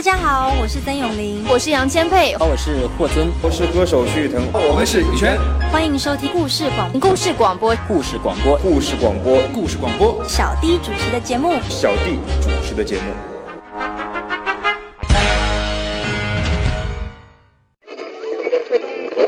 [0.00, 5.38] 大家好，我是曾永林，我是杨千佩，我是霍尊，我是歌手徐誉滕，我们是羽泉。
[5.70, 7.76] 欢迎收听故事广故事广播。
[7.86, 8.56] 故事广播。
[8.60, 9.42] 故事广播。
[9.52, 10.18] 故事广播。
[10.26, 11.52] 小弟主持的节目。
[11.68, 13.02] 小弟主持的节目。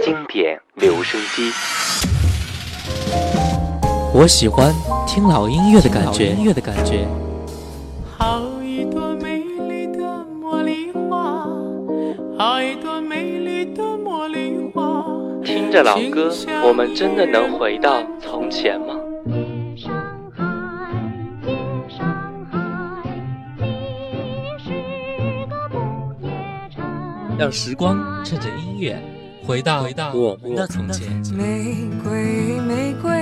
[0.02, 1.52] 经典留声机，
[4.14, 4.74] 我喜欢
[5.06, 7.06] 听老音乐的感觉，音乐的感觉。
[15.72, 16.30] 着老歌，
[16.66, 18.94] 我们真的能回到从前吗？
[27.38, 29.02] 让时光趁着音乐
[29.42, 31.10] 回到回到我们的从前。
[31.34, 33.21] 玫瑰，玫瑰，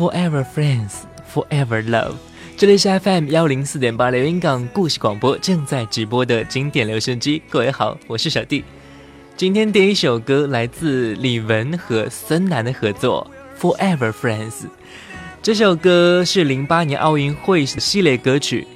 [0.00, 2.14] Forever friends, forever love。
[2.56, 7.42] 这里是 FM 幺零四点八连云港故事广播正在直播的经典留声机。
[7.50, 8.64] 各位好，我是小弟。
[9.36, 13.30] 今天第一首歌来自李玟和孙楠的合作
[13.60, 14.50] 《Forever Friends》。
[15.42, 18.66] 这首歌是零八年奥运会系列歌曲，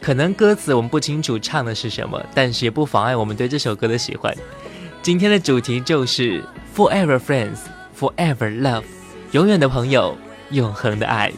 [0.00, 4.34] 可能歌词我们不清楚唱的是什么，但是也不妨碍我们对这首歌的喜欢。
[5.02, 6.42] 今天的主题就是
[6.74, 7.58] Forever Friends,
[7.94, 8.84] forever love，
[9.32, 10.16] 永远的朋友。
[10.50, 11.32] 永恒的爱，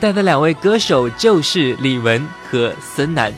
[0.00, 3.32] 带的两位歌手就是李玟和孙楠，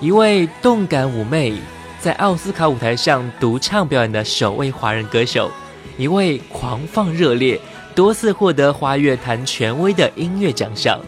[0.00, 1.54] 一位动感妩媚，
[2.00, 5.50] 在奥斯卡舞台上独唱表演的首位华人歌手，
[5.96, 7.60] 一位狂放热烈，
[7.94, 10.98] 多次获得华乐坛权威的音乐奖项。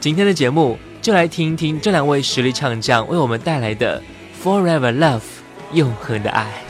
[0.00, 4.02] 今天的节目就来听一听这两位实力唱将为我们带来的
[4.44, 5.18] 《Forever Love》
[5.72, 6.69] 永恒的爱。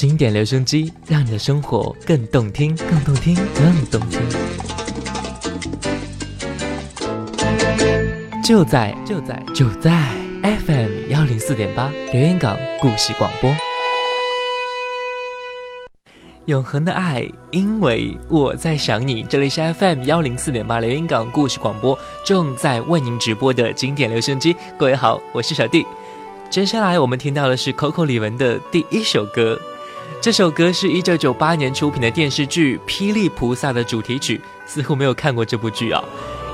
[0.00, 4.18] 经典留声机，让你的生活更动听，更动听，更动听。
[8.42, 10.08] 就在就在就在
[10.42, 13.54] FM 幺零四点八留言港故事广播。
[16.46, 19.22] 永恒的爱，因为我在想你。
[19.24, 24.56] 这里是 FM 幺零四点八留言港故事广播，正在为您直播的经典留声机。
[24.78, 25.84] 各位好，我是小弟。
[26.48, 29.60] 接下来我们听到的是 Coco 李玟的第一首歌，
[30.20, 34.40] 这首歌是一九九八年出品的电视剧《霹雳菩萨》的主题曲。
[34.66, 36.00] 似乎没有看过这部剧啊，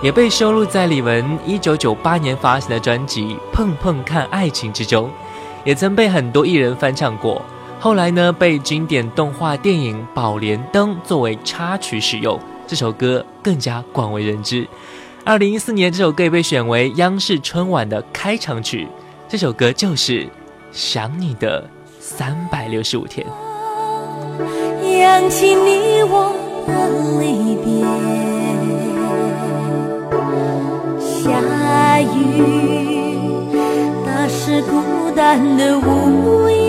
[0.02, 5.10] 也被收录在李玟一九九八年发行的专辑《碰碰看爱情》之中，
[5.64, 7.42] 也曾被很多艺人翻唱过。
[7.78, 14.66] 后来呢，被经典动画电影《宝莲灯》作为插曲使用，这首歌更加广为人知。
[15.22, 18.88] 二零一四年，这首歌也被选为央视春晚的开场曲。
[19.28, 20.22] 这首歌就是
[20.72, 21.68] 《想你的
[22.00, 23.26] 三百六十五天》。
[25.00, 26.14] 扬起你我
[26.66, 26.70] 的
[27.20, 27.24] 离
[27.64, 27.66] 别，
[31.00, 31.24] 下
[32.00, 32.14] 雨，
[34.04, 34.74] 打湿孤
[35.14, 36.65] 单的屋檐，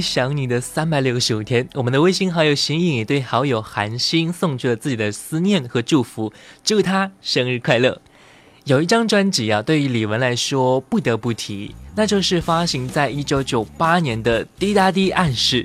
[0.00, 6.32] 想你的三百六十五天，我们的微信好友形影也对好友韩星送去了自己的思念和祝福，
[6.64, 8.00] 祝他生日快乐。
[8.64, 15.64] 有一张专辑啊，对于李玟来说不得不提，那就是发行在一九九八年的《滴答滴暗示》。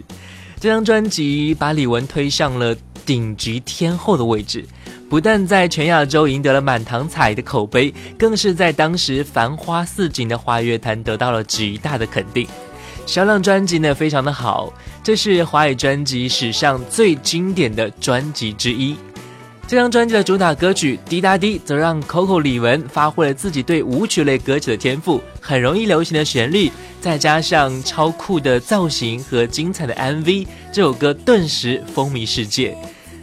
[0.60, 2.74] 这张专辑把李玟推上了
[3.06, 4.66] 顶级天后的位置，
[5.10, 12.48] 不但在全亚洲赢得了满堂彩的口碑，更是在当时繁花似锦的华语乐坛得到了极大的肯定。
[13.06, 18.96] 销量专辑呢非常的好，这是华语专辑史上最经典的专辑之一。
[19.66, 32.78] 这张专辑的主打歌曲《滴答滴》则让 Coco 李玟发挥了自己对舞曲类歌曲的天赋，很容易流行的旋律，再加上超酷的造型和精彩的 MV，这首歌顿时风靡世界。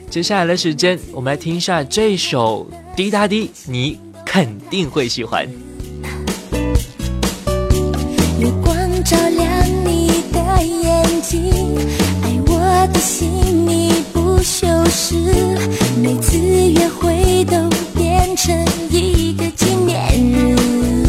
[0.08, 5.69] 接下来的时间，我们来听一下这首《滴答滴》，你肯定会喜欢。
[12.92, 15.14] 的心你不修饰，
[16.00, 18.54] 每次约会都变成
[18.90, 19.98] 一个纪念
[20.32, 20.99] 日，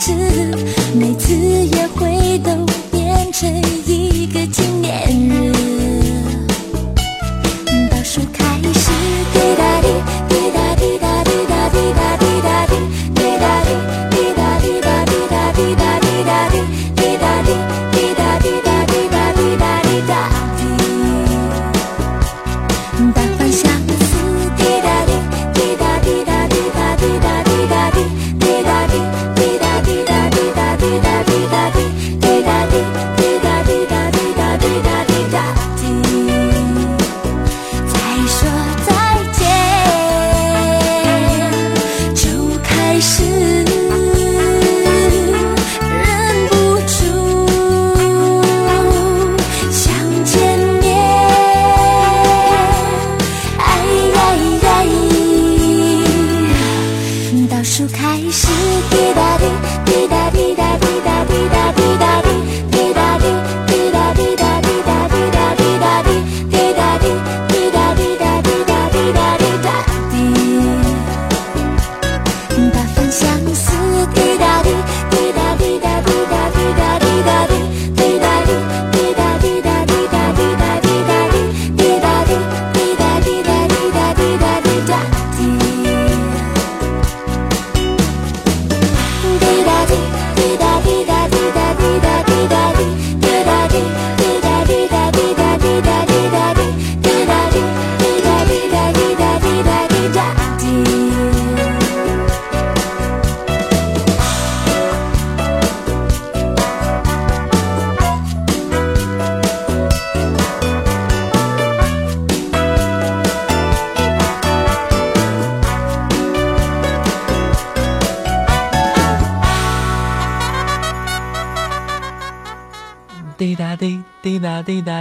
[0.00, 0.14] 次，
[0.94, 2.09] 每次也会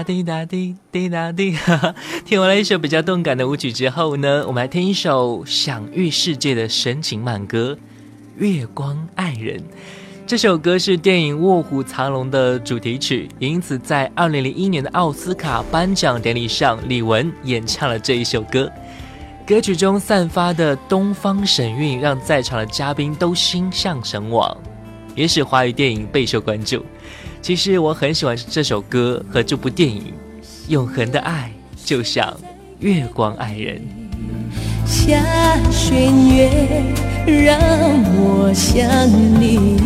[0.10, 1.52] 滴答滴滴，答滴。
[1.52, 7.78] 哈哈，听完了一首比较动感的舞曲之后呢，我们来听一首享誉世界的深情慢歌
[8.44, 9.60] 《月光爱人》。
[10.26, 18.68] 这首歌是电影《卧虎藏龙》的主题曲，也因此在二零零一年的奥斯卡颁奖典礼上，李玟演唱了这一首歌。
[19.46, 24.58] 歌曲中散发的东方神韵，让在场的嘉宾都心向神往，
[25.14, 26.84] 也使华语电影备受关注。
[27.42, 30.14] 其实我很喜欢这首歌和这部电影，
[30.68, 31.52] 永恒的爱
[31.84, 32.38] 就像
[32.80, 33.82] 月光爱人。
[34.86, 35.18] 下
[35.72, 36.84] 弦月，
[37.26, 37.60] 让
[38.16, 38.88] 我想
[39.40, 39.80] 你。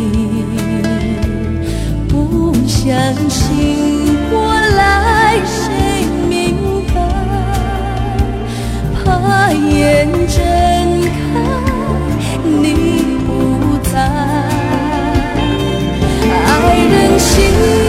[2.09, 2.93] 不相
[3.29, 6.95] 信我来，谁明白？
[9.03, 10.41] 怕眼睁
[11.09, 11.13] 开，
[12.43, 13.29] 你不
[13.89, 13.93] 在，
[17.35, 17.82] 心。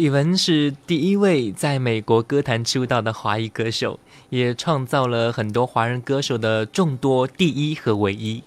[0.00, 8.42] 李玟是第一位在美国歌坛出道的华裔歌手，也创造了很多华人歌手的众多第一和唯一。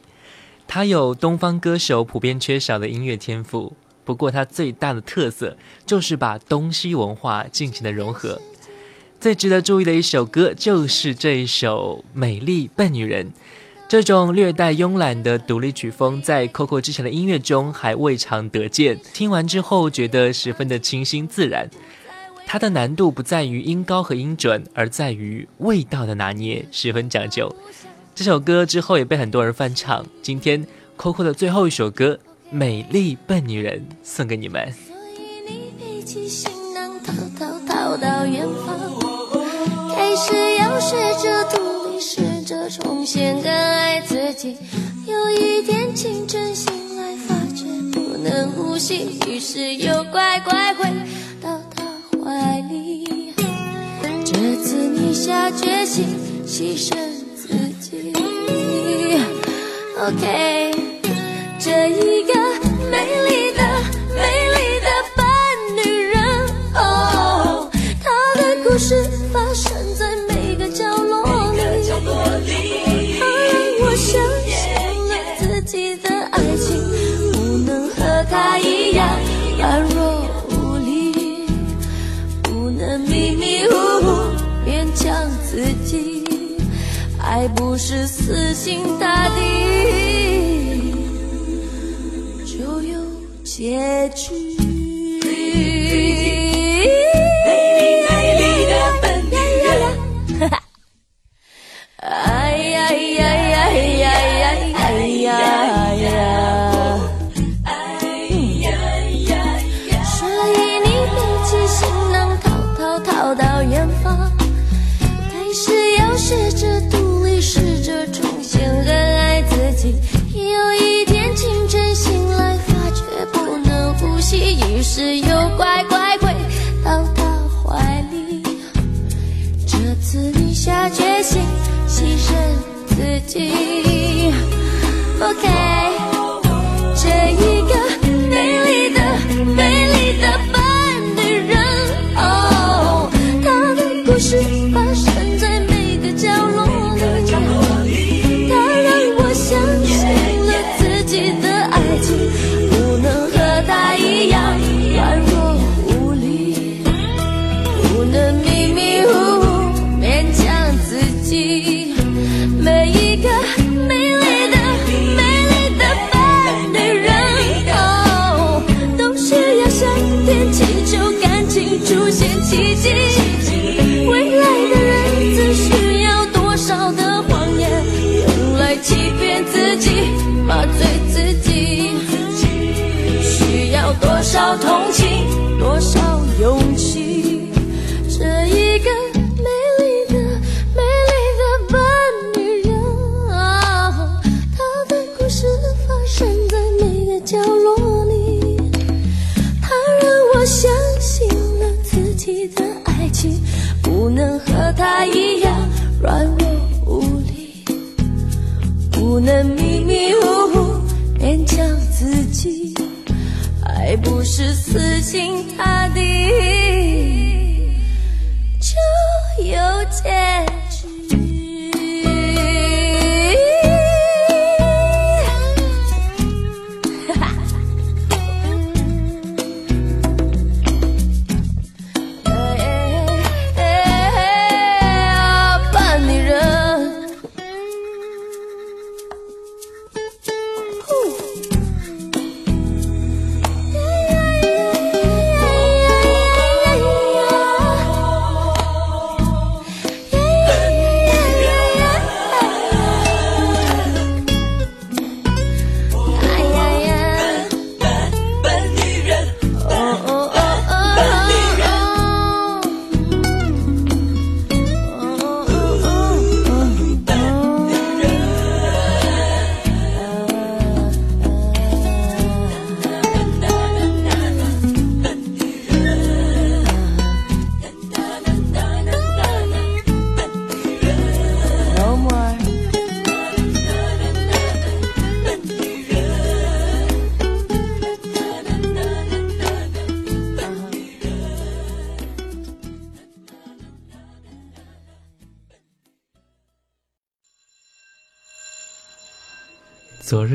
[0.67, 8.41] 他有东方歌手普遍缺少的音乐天赋，不过他最大的特色就是把东西文化进行了融合。
[9.19, 13.27] 最值得注意的一首歌就是这一首《美丽笨女人》。
[13.93, 18.99] 这种略带慵懒的独立曲风，在 Coco 之前的音乐中还未尝得见。
[19.13, 21.69] 听完之后，觉得十分的清新自然。
[22.47, 27.55] 它的难度不在于音高和音准，而在于味道的拿捏，十分讲究。
[28.15, 30.03] 这首歌之后也被很多人翻唱。
[30.23, 30.65] 今天
[30.97, 32.15] Coco 的最后一首歌
[32.49, 34.73] 《美丽笨女人》送给你们。
[34.87, 38.75] 所以你背起行囊，逃逃逃到远方，
[39.95, 42.21] 开始要学着独立，试
[42.53, 44.55] 着重新更爱自己。
[45.07, 50.85] 有一天清晨醒来，发觉不能呼吸，于是又乖乖回
[51.41, 51.83] 到他
[52.23, 53.33] 怀里。
[54.23, 56.05] 这次你下决心
[56.45, 56.95] 牺牲
[57.35, 57.47] 自
[57.81, 58.13] 己。
[59.99, 60.71] OK，
[61.59, 62.33] 这一个
[62.91, 62.97] 美
[63.29, 63.32] 丽
[87.73, 89.41] 不是死心塌地
[92.45, 93.01] 就有
[93.43, 94.42] 结局。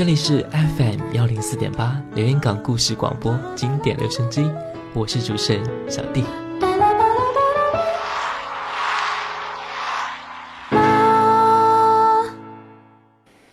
[0.00, 4.50] 这里是 FM 幺零四点八连云港故事广播经典留声机，
[4.94, 6.24] 我是主持人小弟。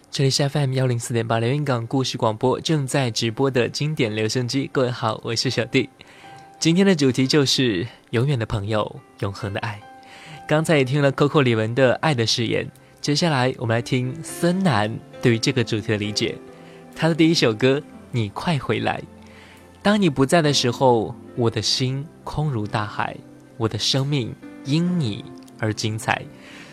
[0.09, 5.89] 这里是 FM 幺零四点八连云港故事广播正在直播的经典留声机，各位好，我是小弟。
[6.59, 9.77] 今天的主题就是永远的朋友，永恒的爱。
[10.47, 12.65] 刚才也听了 Coco 李玟的《爱的誓言》，
[13.07, 16.35] 接下来我们来听森南对于这个主题的理解。
[16.93, 17.79] 他的第一首歌
[18.11, 18.99] 《你快回来》，
[19.81, 23.15] 当你不在的时候，我的心空如大海，
[23.55, 25.23] 我的生命因你
[25.57, 26.21] 而精彩。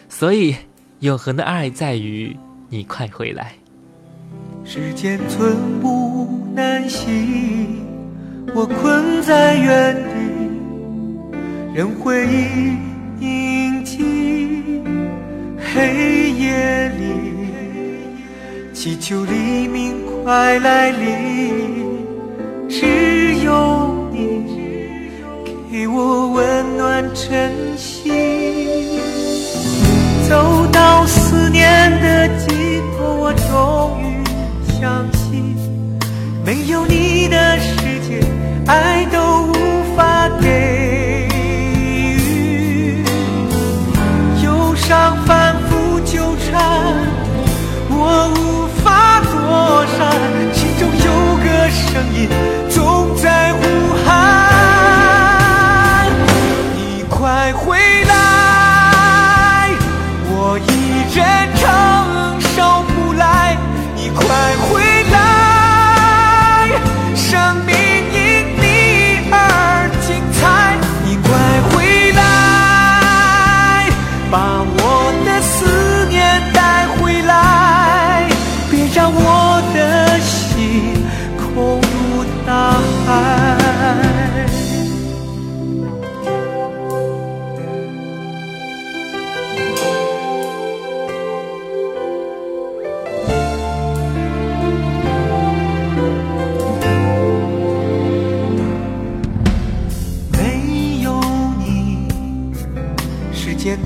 [0.08, 0.56] 所以，
[0.98, 2.36] 永恒的爱在于
[2.68, 3.54] 你快回来。
[4.64, 7.78] 时间寸步难行，
[8.52, 11.38] 我困在原地，
[11.72, 12.76] 任回忆
[15.74, 17.04] 黑夜里
[18.72, 22.06] 祈求黎明快来临
[22.68, 24.46] 只有你
[25.68, 28.12] 给我温暖晨曦。
[30.28, 35.56] 走到思念的尽头我终于相信
[36.44, 37.76] 没有你的世
[38.08, 38.24] 界
[38.68, 39.33] 爱都
[51.94, 52.53] 香烟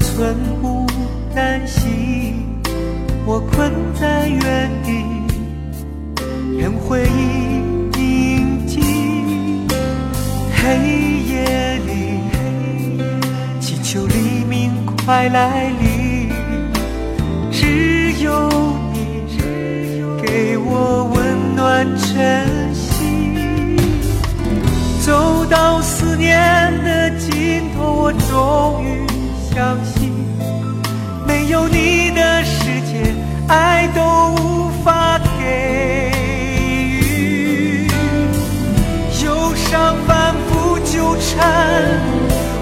[0.01, 0.85] 寸步
[1.33, 2.35] 难行，
[3.25, 5.05] 我困在原地，
[6.59, 7.61] 任回忆
[7.97, 8.81] 铭记。
[10.53, 10.79] 黑
[11.31, 12.19] 夜里，
[13.61, 14.73] 祈求黎明
[15.07, 16.29] 快来临，
[17.53, 18.51] 只有
[18.93, 18.99] 你
[20.21, 23.77] 给我温暖晨曦。
[25.07, 29.08] 走到思念的尽头，我终于
[29.59, 30.15] 相信，
[31.27, 33.13] 没有你的世界，
[33.49, 34.01] 爱都
[34.41, 36.13] 无法给
[36.93, 37.89] 予。
[39.25, 41.45] 忧伤反复纠缠，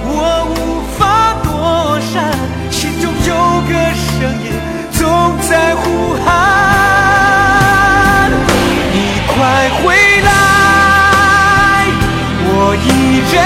[0.07, 2.33] 我无法躲闪，
[2.71, 3.31] 心中有
[3.69, 4.49] 个声音
[4.93, 5.05] 总
[5.51, 5.85] 在呼
[6.25, 6.31] 喊：
[8.95, 8.97] 你
[9.35, 9.35] 快
[9.83, 9.85] 回
[10.23, 10.33] 来！
[12.49, 12.89] 我一
[13.35, 13.37] 人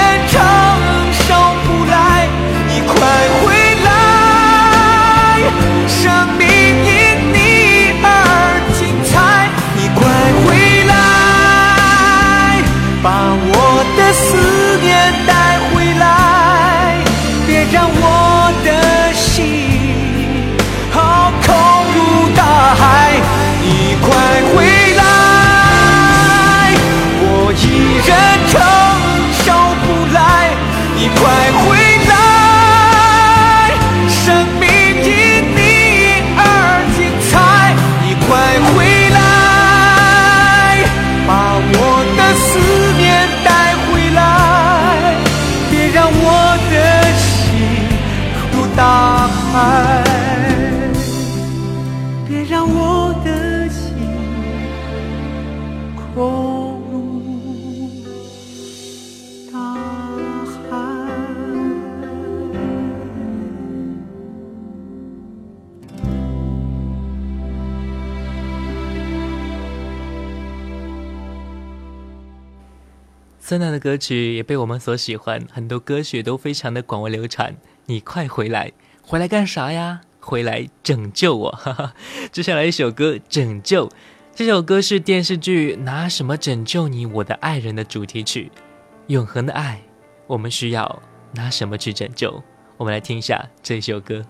[73.81, 77.53] 歌曲也被我们所喜欢，很多歌曲都非常的广为流传。
[77.87, 80.01] 你快回来，回来干啥呀？
[80.19, 81.51] 回来拯救我！
[81.51, 81.93] 哈哈。
[82.31, 83.87] 接下来一首歌《拯救》，
[84.35, 88.51] 这首歌是电视剧《拿什么拯救你，我的爱人》的主题曲。
[89.07, 89.81] 永恒的爱，
[90.27, 91.01] 我们需要
[91.33, 92.41] 拿什么去拯救？
[92.77, 94.23] 我们来听一下这首歌。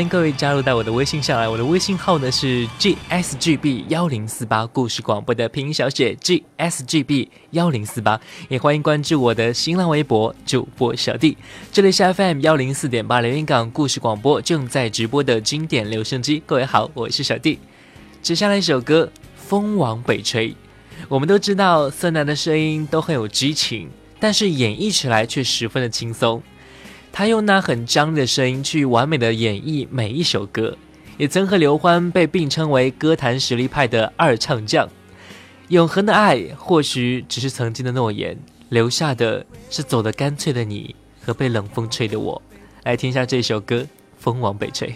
[0.00, 11.36] 欢迎各位加入到我的微信上来，我的微信号呢是 gsgb 幺零四八故事广播的拼音小写 gsgb 幺零四八，也欢迎关注我的新浪微博主播小弟。
[11.70, 17.58] 这里是 FM 幺零四点八连云港故事广播正在直播的经典留声机，各位好，我是小弟。
[18.22, 19.04] 接下来一首歌
[19.36, 20.48] 《风往北吹》，
[21.10, 26.42] 我们都知道孙楠的声音都很有激情，但是演绎起来却十分的轻松。
[27.12, 30.76] 他用那很张的声音去完美的演绎每一首歌，
[31.18, 34.88] 也曾和刘欢被并称为歌坛实力派的二唱将。
[35.68, 38.36] 永恒的爱或许只是曾经的诺言，
[38.70, 42.40] 留下的是走得干脆的你和被冷风吹的我。
[42.84, 43.76] 来听一下这首歌
[44.18, 44.88] 《风往北吹》。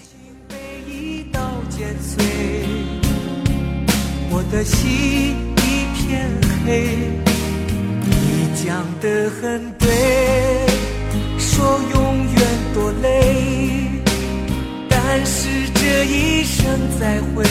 [4.30, 6.30] 我的心一片
[6.64, 6.98] 黑。
[8.06, 10.63] 你讲的很对，
[11.54, 12.42] 说永远
[12.74, 13.86] 多累，
[14.88, 16.66] 但是这一生
[16.98, 17.44] 再会，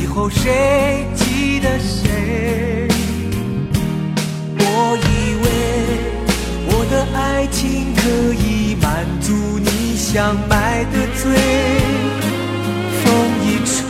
[0.00, 2.88] 以后谁记得谁？
[4.58, 5.46] 我以为
[6.68, 8.00] 我的爱情可
[8.42, 11.30] 以满足你想买的醉，
[13.04, 13.04] 风
[13.44, 13.82] 一吹，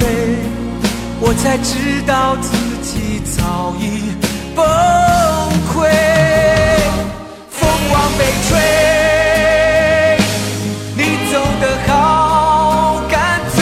[1.20, 2.50] 我才知道自
[2.82, 4.10] 己早已
[4.56, 4.64] 崩
[5.72, 6.11] 溃。
[8.22, 8.54] 北吹，
[10.96, 11.00] 你
[11.32, 13.58] 走得好干脆，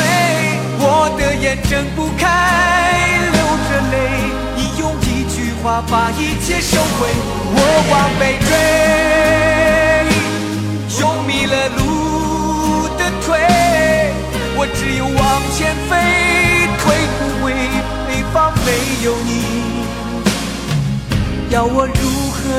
[0.79, 0.85] 我
[1.19, 2.29] 的眼睁不开，
[3.33, 3.95] 流着泪，
[4.57, 7.09] 你用一句话把一切收回。
[7.53, 7.59] 我
[7.91, 8.53] 往北追，
[11.01, 11.81] 用迷了路
[12.99, 13.41] 的腿，
[14.59, 15.19] 我只有往
[15.57, 15.97] 前飞，
[16.77, 16.85] 退
[17.17, 17.49] 不回，
[18.07, 18.69] 北方没
[19.07, 19.31] 有你。
[21.49, 22.01] 要我如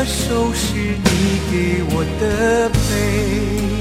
[0.06, 3.81] 收拾你给我的悲？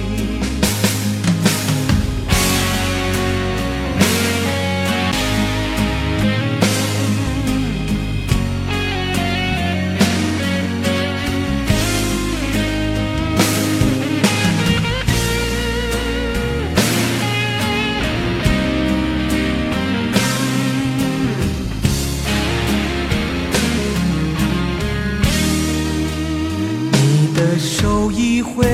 [27.58, 28.64] 手一挥，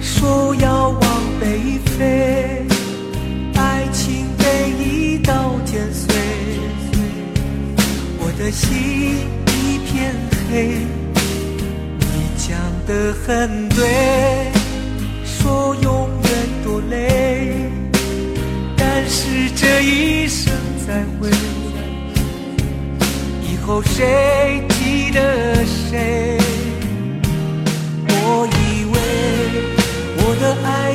[0.00, 1.00] 说要往
[1.40, 2.66] 北飞，
[3.54, 6.14] 爱情被一刀剪碎，
[8.18, 8.70] 我的心
[9.48, 10.14] 一片
[10.50, 10.86] 黑。
[11.98, 12.56] 你讲
[12.86, 14.52] 的很对，
[15.24, 16.30] 说永远
[16.62, 17.70] 多累，
[18.76, 20.52] 但是这一生
[20.86, 21.30] 再会。
[23.42, 26.38] 以后谁记得谁？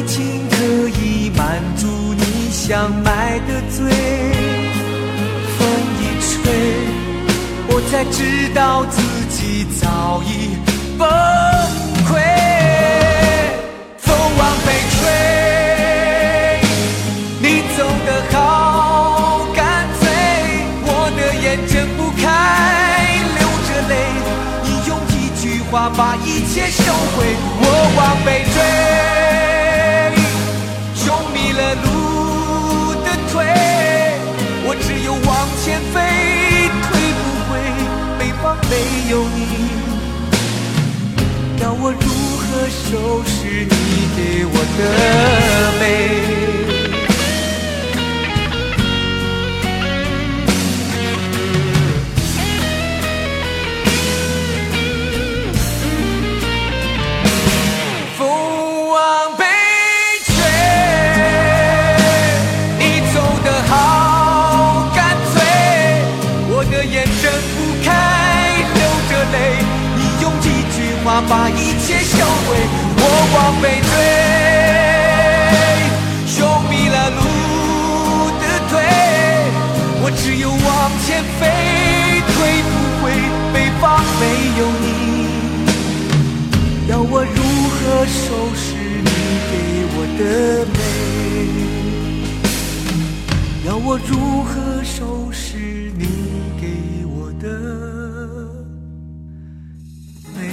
[0.09, 0.55] 情可
[0.99, 1.85] 以满足
[2.17, 3.85] 你想买的醉，
[5.55, 5.61] 风
[6.01, 6.33] 一吹，
[7.67, 8.99] 我才知道自
[9.29, 10.57] 己早已
[10.97, 11.07] 崩
[12.09, 12.17] 溃。
[13.99, 15.05] 风往北吹，
[17.39, 17.45] 你
[17.77, 20.09] 走得好干脆，
[20.85, 22.25] 我的眼睁不开，
[23.37, 23.93] 流着泪，
[24.63, 26.81] 你用一句话把一切收
[27.15, 27.17] 回。
[27.61, 27.63] 我
[27.95, 28.57] 往北追，
[39.09, 39.39] 有你。
[41.61, 41.97] 要我如
[42.37, 43.73] 何收拾你
[44.15, 44.79] 给我的
[45.79, 46.58] 美？
[94.07, 95.57] 如何收拾
[95.97, 96.05] 你
[96.59, 97.47] 给我的
[100.35, 100.49] 美？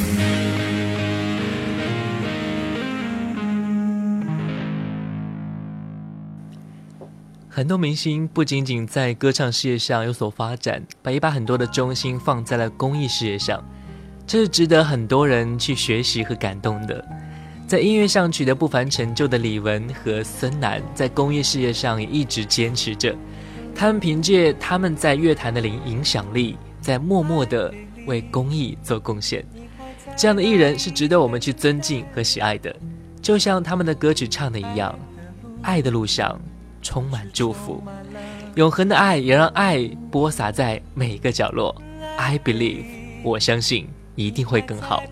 [7.48, 13.64] 很多明星不仅仅在歌唱事业上有所发展，把也把很多的重心放在了公益事业上，
[14.26, 17.02] 这是值得很多人去学习和感动的。
[17.66, 23.16] 在音乐上取得不凡成就的李玟和孙楠，在公益事业上也一直坚持着。
[23.78, 27.72] 他们凭借他们在乐坛的影影响力，在默默的
[28.06, 29.44] 为公益做贡献。
[30.16, 32.74] 这样的艺人是值得我们去尊敬和喜爱的。
[33.20, 34.98] 就像他们的歌曲唱的一样，
[35.60, 36.40] 爱的路上
[36.80, 37.82] 充满祝福，
[38.54, 41.74] 永恒的爱也让爱播撒在每一个角落。
[42.16, 42.84] I believe，
[43.22, 45.02] 我相信一定会更好。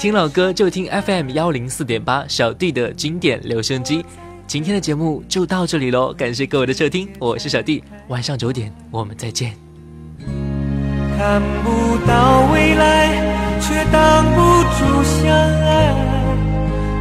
[0.00, 4.04] 听老歌就听 FM 幺零四点八小弟的经典留声机。
[4.50, 9.54] 今天的节目就到这里喽，感谢各位的收听，我是小弟，晚上九点我们再见。
[11.16, 13.12] 看不到未来，
[13.60, 14.40] 却挡不
[14.74, 15.94] 住相爱。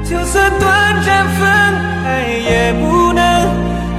[0.06, 1.42] 就算短暂分
[2.04, 3.18] 开，也不能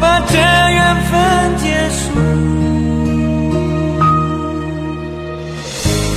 [0.01, 2.15] 把这缘分结束。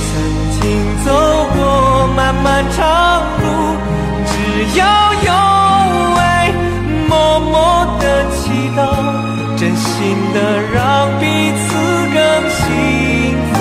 [0.06, 0.14] 曾
[0.52, 0.62] 经
[1.04, 1.10] 走
[1.56, 3.44] 过漫漫长路，
[4.24, 4.84] 只要
[5.24, 5.32] 有，
[8.14, 8.38] 的祈
[8.76, 8.80] 祷，
[9.56, 10.38] 真心的
[10.72, 10.78] 让
[11.18, 11.24] 彼
[11.58, 11.66] 此
[12.14, 12.18] 更
[12.50, 12.62] 幸
[13.50, 13.54] 福。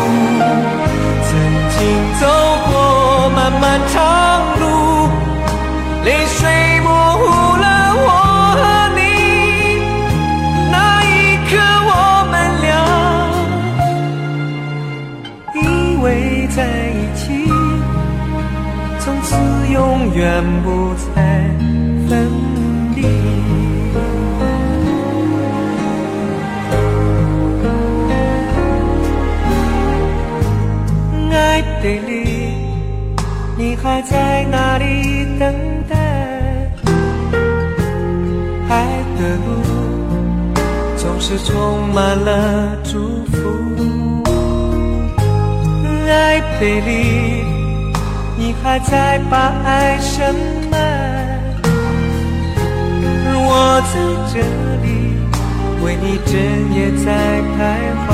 [1.25, 1.31] 曾
[1.73, 1.77] 经
[2.19, 2.23] 走
[2.67, 2.71] 过
[3.35, 3.97] 漫漫长
[4.59, 4.63] 路，
[6.05, 6.39] 泪水
[6.81, 6.87] 模
[7.17, 7.21] 糊
[7.57, 7.65] 了
[8.05, 8.07] 我
[8.59, 8.61] 和
[8.95, 9.01] 你。
[10.71, 10.73] 那
[11.03, 11.11] 一
[11.49, 11.51] 刻，
[11.89, 11.91] 我
[12.31, 12.71] 们俩
[15.55, 15.57] 依
[16.03, 16.05] 偎
[16.55, 16.57] 在
[16.91, 17.21] 一起，
[18.99, 19.27] 从此
[19.71, 19.75] 永
[20.13, 20.21] 远
[20.63, 21.12] 不再
[31.83, 32.53] 爱贝里，
[33.57, 35.53] 你还在哪里等
[35.89, 35.97] 待？
[38.69, 39.47] 爱的路
[40.95, 43.35] 总是充满了祝福。
[46.07, 47.43] 爱贝里，
[48.37, 50.33] 你还在把爱深
[50.71, 50.77] 埋？
[53.35, 53.99] 我在
[54.31, 54.39] 这
[54.85, 54.87] 里，
[55.83, 56.31] 为你整
[56.73, 57.11] 夜在
[57.57, 57.59] 徘
[58.07, 58.12] 徊。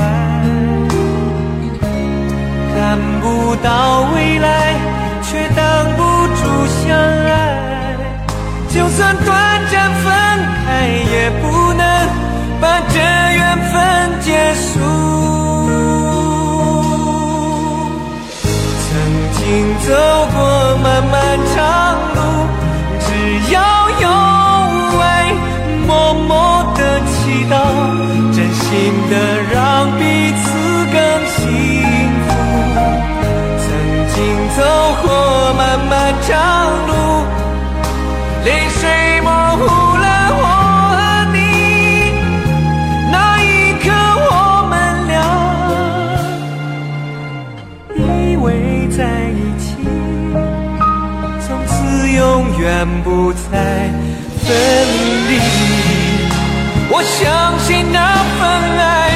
[2.80, 4.72] 看不到未来，
[5.22, 5.62] 却挡
[5.98, 6.02] 不
[6.38, 6.42] 住
[6.80, 7.30] 相爱。
[8.70, 9.28] 就算短
[9.70, 10.10] 暂分
[10.64, 11.84] 开，也不能
[12.58, 12.98] 把这
[13.36, 13.74] 缘分
[14.22, 14.80] 结束。
[18.86, 18.88] 曾
[19.36, 19.40] 经
[19.86, 19.88] 走
[20.32, 20.40] 过
[20.82, 21.14] 漫漫
[21.54, 21.58] 长
[22.16, 22.18] 路，
[22.98, 23.08] 只
[23.52, 23.60] 要
[24.00, 24.08] 有
[25.00, 25.04] 爱，
[25.86, 27.54] 默默的祈祷，
[28.34, 28.68] 真心
[29.10, 29.12] 的
[29.52, 29.54] 让
[29.98, 30.00] 彼
[30.32, 30.48] 此
[30.94, 30.96] 更
[31.36, 31.99] 幸。
[32.74, 33.68] 曾
[34.14, 34.18] 经
[34.56, 34.58] 走
[35.02, 35.08] 过
[35.54, 35.92] 漫漫
[36.22, 36.30] 长
[36.86, 36.90] 路，
[38.44, 38.80] 泪水
[39.22, 39.60] 模糊
[39.96, 40.06] 了
[40.38, 40.42] 我
[40.96, 40.98] 和
[41.32, 41.36] 你。
[43.10, 43.44] 那一
[43.82, 43.86] 刻，
[44.30, 44.32] 我
[44.70, 44.72] 们
[45.08, 45.12] 俩
[47.96, 47.98] 依
[48.36, 48.46] 偎
[48.96, 48.98] 在
[49.30, 49.66] 一起，
[51.46, 51.74] 从此
[52.08, 52.18] 永
[52.58, 53.44] 远不再
[54.42, 54.48] 分
[55.28, 55.30] 离。
[56.92, 57.98] 我相信那
[58.38, 58.40] 份
[58.78, 59.09] 爱，